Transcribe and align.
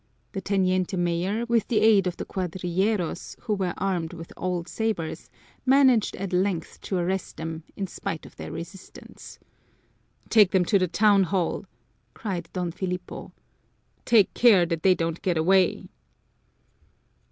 The 0.31 0.41
teniente 0.41 0.97
mayor, 0.97 1.45
with 1.45 1.67
the 1.67 1.79
aid 1.81 2.07
of 2.07 2.17
the 2.17 2.25
cuadrilleros, 2.25 3.35
who 3.41 3.53
were 3.53 3.75
armed 3.77 4.13
with 4.13 4.33
old 4.35 4.67
sabers, 4.67 5.29
managed 5.63 6.15
at 6.15 6.33
length 6.33 6.81
to 6.81 6.97
arrest 6.97 7.37
them, 7.37 7.63
in 7.75 7.85
spite 7.85 8.25
of 8.25 8.35
their 8.35 8.51
resistance. 8.51 9.37
"Take 10.29 10.49
them 10.49 10.65
to 10.65 10.79
the 10.79 10.87
town 10.87 11.25
hall!" 11.25 11.67
cried 12.15 12.49
Don 12.51 12.71
Filipo. 12.71 13.31
"Take 14.03 14.33
care 14.33 14.65
that 14.65 14.81
they 14.81 14.95
don't 14.95 15.21
get 15.21 15.37
away!" 15.37 15.91